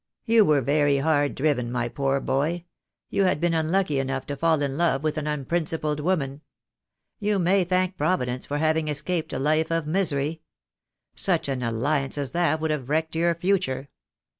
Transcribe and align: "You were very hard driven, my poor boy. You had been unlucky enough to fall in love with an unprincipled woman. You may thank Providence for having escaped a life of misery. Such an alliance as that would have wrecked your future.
"You 0.25 0.45
were 0.45 0.61
very 0.61 0.97
hard 0.97 1.35
driven, 1.35 1.71
my 1.71 1.87
poor 1.87 2.19
boy. 2.19 2.65
You 3.11 3.25
had 3.25 3.39
been 3.39 3.53
unlucky 3.53 3.99
enough 3.99 4.25
to 4.25 4.35
fall 4.35 4.59
in 4.63 4.75
love 4.75 5.03
with 5.03 5.15
an 5.19 5.27
unprincipled 5.27 5.99
woman. 5.99 6.41
You 7.19 7.37
may 7.37 7.63
thank 7.65 7.97
Providence 7.99 8.47
for 8.47 8.57
having 8.57 8.87
escaped 8.87 9.31
a 9.31 9.37
life 9.37 9.69
of 9.71 9.85
misery. 9.85 10.41
Such 11.13 11.47
an 11.47 11.61
alliance 11.61 12.17
as 12.17 12.31
that 12.31 12.59
would 12.59 12.71
have 12.71 12.89
wrecked 12.89 13.15
your 13.15 13.35
future. 13.35 13.89